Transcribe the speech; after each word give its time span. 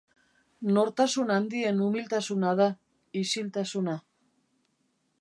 Nortasun 0.77 1.33
handien 1.35 1.83
umiltasuna 1.89 2.57
da, 2.63 2.69
isiltasuna. 3.23 3.99